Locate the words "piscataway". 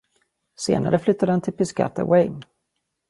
1.53-2.31